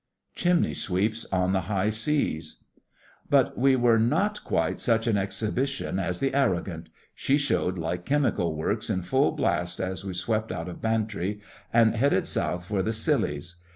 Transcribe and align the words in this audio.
CHIMNEY 0.33 0.73
SWEEPS 0.73 1.27
ON 1.31 1.53
THE 1.53 1.61
HIGH 1.69 1.91
SEAS 1.91 2.63
But 3.29 3.55
we 3.55 3.75
were 3.75 3.99
not 3.99 4.43
quite 4.43 4.79
such 4.79 5.05
an 5.05 5.15
exhibition 5.15 5.99
as 5.99 6.19
the 6.19 6.33
Arrogant. 6.33 6.89
She 7.13 7.37
showed 7.37 7.77
like 7.77 8.03
chemical 8.03 8.55
works 8.55 8.89
in 8.89 9.03
full 9.03 9.31
blast 9.33 9.79
as 9.79 10.03
we 10.03 10.15
swept 10.15 10.51
out 10.51 10.67
of 10.67 10.81
Bantry 10.81 11.39
and 11.71 11.95
headed 11.95 12.25
south 12.25 12.65
for 12.65 12.81
the 12.81 12.93
Scillies. 12.93 13.57